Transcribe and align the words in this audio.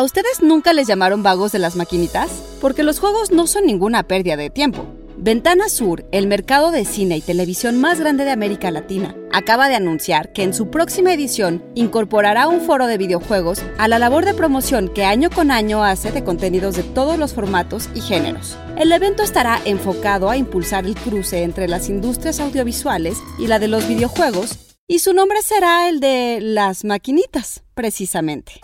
¿A 0.00 0.02
ustedes 0.02 0.40
nunca 0.40 0.72
les 0.72 0.86
llamaron 0.86 1.22
vagos 1.22 1.52
de 1.52 1.58
las 1.58 1.76
maquinitas? 1.76 2.30
Porque 2.62 2.82
los 2.82 2.98
juegos 2.98 3.32
no 3.32 3.46
son 3.46 3.66
ninguna 3.66 4.04
pérdida 4.04 4.34
de 4.38 4.48
tiempo. 4.48 4.86
Ventana 5.18 5.68
Sur, 5.68 6.06
el 6.10 6.26
mercado 6.26 6.70
de 6.70 6.86
cine 6.86 7.18
y 7.18 7.20
televisión 7.20 7.78
más 7.78 8.00
grande 8.00 8.24
de 8.24 8.30
América 8.30 8.70
Latina, 8.70 9.14
acaba 9.30 9.68
de 9.68 9.74
anunciar 9.74 10.32
que 10.32 10.42
en 10.42 10.54
su 10.54 10.70
próxima 10.70 11.12
edición 11.12 11.62
incorporará 11.74 12.48
un 12.48 12.62
foro 12.62 12.86
de 12.86 12.96
videojuegos 12.96 13.60
a 13.76 13.88
la 13.88 13.98
labor 13.98 14.24
de 14.24 14.32
promoción 14.32 14.88
que 14.88 15.04
año 15.04 15.28
con 15.28 15.50
año 15.50 15.84
hace 15.84 16.12
de 16.12 16.24
contenidos 16.24 16.76
de 16.76 16.82
todos 16.82 17.18
los 17.18 17.34
formatos 17.34 17.90
y 17.94 18.00
géneros. 18.00 18.56
El 18.78 18.92
evento 18.92 19.22
estará 19.22 19.60
enfocado 19.66 20.30
a 20.30 20.38
impulsar 20.38 20.86
el 20.86 20.94
cruce 20.94 21.42
entre 21.42 21.68
las 21.68 21.90
industrias 21.90 22.40
audiovisuales 22.40 23.18
y 23.38 23.48
la 23.48 23.58
de 23.58 23.68
los 23.68 23.86
videojuegos, 23.86 24.60
y 24.88 25.00
su 25.00 25.12
nombre 25.12 25.42
será 25.42 25.90
el 25.90 26.00
de 26.00 26.38
las 26.40 26.84
maquinitas, 26.84 27.64
precisamente. 27.74 28.62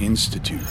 Institute. 0.00 0.66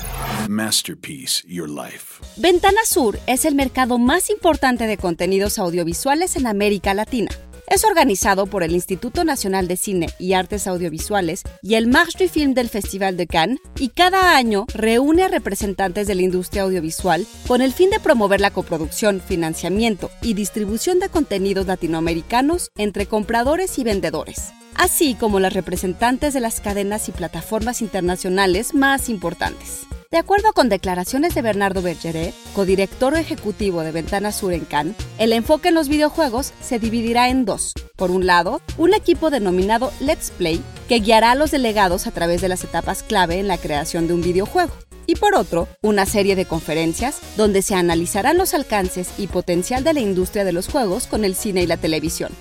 Masterpiece 0.49 1.41
Your 1.47 1.69
Life. 1.69 2.21
Ventana 2.35 2.79
Sur 2.85 3.17
es 3.25 3.45
el 3.45 3.55
mercado 3.55 3.97
más 3.97 4.29
importante 4.29 4.87
de 4.87 4.97
contenidos 4.97 5.57
audiovisuales 5.57 6.35
en 6.35 6.47
América 6.47 6.93
Latina. 6.93 7.29
Es 7.67 7.83
organizado 7.83 8.47
por 8.47 8.63
el 8.63 8.71
Instituto 8.71 9.25
Nacional 9.25 9.67
de 9.67 9.75
Cine 9.75 10.07
y 10.19 10.33
Artes 10.33 10.67
Audiovisuales 10.67 11.43
y 11.61 11.75
el 11.75 11.87
Marche 11.87 12.25
du 12.25 12.29
Film 12.31 12.53
del 12.53 12.69
Festival 12.69 13.17
de 13.17 13.27
Cannes 13.27 13.59
y 13.77 13.89
cada 13.89 14.37
año 14.37 14.65
reúne 14.73 15.23
a 15.23 15.27
representantes 15.27 16.07
de 16.07 16.15
la 16.15 16.21
industria 16.21 16.63
audiovisual 16.63 17.27
con 17.45 17.61
el 17.61 17.73
fin 17.73 17.89
de 17.89 17.99
promover 17.99 18.39
la 18.39 18.51
coproducción, 18.51 19.19
financiamiento 19.19 20.09
y 20.21 20.33
distribución 20.33 20.99
de 20.99 21.09
contenidos 21.09 21.67
latinoamericanos 21.67 22.71
entre 22.77 23.05
compradores 23.05 23.77
y 23.77 23.83
vendedores 23.83 24.53
así 24.77 25.15
como 25.15 25.39
las 25.39 25.53
representantes 25.53 26.33
de 26.33 26.39
las 26.39 26.61
cadenas 26.61 27.09
y 27.09 27.11
plataformas 27.11 27.81
internacionales 27.81 28.73
más 28.73 29.09
importantes. 29.09 29.87
De 30.09 30.17
acuerdo 30.17 30.53
con 30.53 30.69
declaraciones 30.69 31.35
de 31.35 31.41
Bernardo 31.41 31.81
Bergeret, 31.81 32.33
codirector 32.55 33.17
ejecutivo 33.17 33.81
de 33.81 33.91
Ventana 33.91 34.31
Sur 34.31 34.53
en 34.53 34.63
Cannes, 34.63 34.95
el 35.17 35.33
enfoque 35.33 35.67
en 35.67 35.75
los 35.75 35.89
videojuegos 35.89 36.53
se 36.61 36.79
dividirá 36.79 37.27
en 37.27 37.43
dos. 37.43 37.73
Por 37.97 38.11
un 38.11 38.25
lado, 38.25 38.61
un 38.77 38.93
equipo 38.93 39.29
denominado 39.29 39.91
Let's 39.99 40.31
Play, 40.31 40.61
que 40.87 41.01
guiará 41.01 41.31
a 41.31 41.35
los 41.35 41.51
delegados 41.51 42.07
a 42.07 42.11
través 42.11 42.39
de 42.39 42.47
las 42.47 42.63
etapas 42.63 43.03
clave 43.03 43.39
en 43.39 43.49
la 43.49 43.57
creación 43.57 44.07
de 44.07 44.13
un 44.13 44.21
videojuego. 44.21 44.71
Y 45.07 45.15
por 45.15 45.35
otro, 45.35 45.67
una 45.81 46.05
serie 46.05 46.37
de 46.37 46.45
conferencias 46.45 47.19
donde 47.35 47.61
se 47.61 47.75
analizarán 47.75 48.37
los 48.37 48.53
alcances 48.53 49.09
y 49.17 49.27
potencial 49.27 49.83
de 49.83 49.93
la 49.93 49.99
industria 49.99 50.45
de 50.45 50.53
los 50.53 50.69
juegos 50.69 51.05
con 51.07 51.25
el 51.25 51.35
cine 51.35 51.63
y 51.63 51.67
la 51.67 51.75
televisión. 51.75 52.31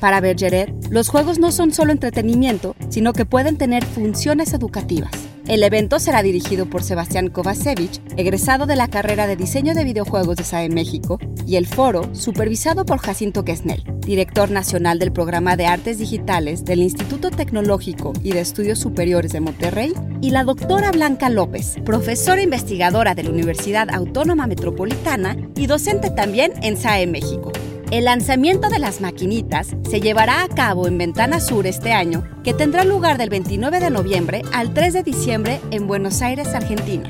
Para 0.00 0.20
Bergeret, 0.20 0.74
los 0.90 1.08
juegos 1.08 1.38
no 1.38 1.52
son 1.52 1.72
solo 1.72 1.92
entretenimiento, 1.92 2.74
sino 2.88 3.12
que 3.12 3.24
pueden 3.24 3.56
tener 3.56 3.84
funciones 3.84 4.52
educativas. 4.52 5.12
El 5.46 5.62
evento 5.62 5.98
será 5.98 6.22
dirigido 6.22 6.64
por 6.64 6.82
Sebastián 6.82 7.28
Kovacevic, 7.28 8.00
egresado 8.16 8.64
de 8.64 8.76
la 8.76 8.88
carrera 8.88 9.26
de 9.26 9.36
diseño 9.36 9.74
de 9.74 9.84
videojuegos 9.84 10.36
de 10.36 10.44
SAE 10.44 10.70
México, 10.70 11.18
y 11.46 11.56
el 11.56 11.66
foro, 11.66 12.14
supervisado 12.14 12.86
por 12.86 12.96
Jacinto 12.98 13.44
Quesnel, 13.44 13.84
director 14.00 14.50
nacional 14.50 14.98
del 14.98 15.12
programa 15.12 15.56
de 15.56 15.66
artes 15.66 15.98
digitales 15.98 16.64
del 16.64 16.80
Instituto 16.80 17.30
Tecnológico 17.30 18.14
y 18.22 18.32
de 18.32 18.40
Estudios 18.40 18.78
Superiores 18.78 19.32
de 19.32 19.40
Monterrey, 19.40 19.92
y 20.22 20.30
la 20.30 20.44
doctora 20.44 20.90
Blanca 20.92 21.28
López, 21.28 21.74
profesora 21.84 22.40
investigadora 22.40 23.14
de 23.14 23.24
la 23.24 23.30
Universidad 23.30 23.90
Autónoma 23.90 24.46
Metropolitana 24.46 25.36
y 25.56 25.66
docente 25.66 26.08
también 26.08 26.52
en 26.62 26.78
SAE 26.78 27.06
México. 27.06 27.52
El 27.94 28.06
lanzamiento 28.06 28.70
de 28.70 28.80
las 28.80 29.00
maquinitas 29.00 29.76
se 29.88 30.00
llevará 30.00 30.42
a 30.42 30.48
cabo 30.48 30.88
en 30.88 30.98
Ventana 30.98 31.38
Sur 31.38 31.64
este 31.64 31.92
año, 31.92 32.24
que 32.42 32.52
tendrá 32.52 32.82
lugar 32.82 33.18
del 33.18 33.30
29 33.30 33.78
de 33.78 33.88
noviembre 33.88 34.42
al 34.52 34.74
3 34.74 34.94
de 34.94 35.02
diciembre 35.04 35.60
en 35.70 35.86
Buenos 35.86 36.20
Aires, 36.20 36.48
Argentina. 36.56 37.08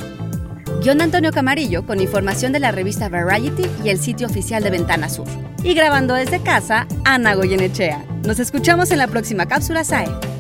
John 0.85 1.01
Antonio 1.01 1.33
Camarillo 1.33 1.87
con 1.87 2.03
información 2.03 2.53
de 2.53 2.61
la 2.61 2.71
revista 2.71 3.09
Variety 3.09 3.65
y 3.83 3.89
el 3.89 3.99
sitio 3.99 4.27
oficial 4.27 4.63
de 4.63 4.69
Ventana 4.69 5.09
Sur. 5.09 5.27
Y 5.63 5.73
grabando 5.73 6.13
desde 6.13 6.43
casa, 6.43 6.87
Ana 7.07 7.35
Goyenechea. 7.35 8.05
Nos 8.23 8.39
escuchamos 8.39 8.91
en 8.91 8.99
la 8.99 9.07
próxima 9.07 9.47
cápsula 9.47 9.85
SAE. 9.85 10.34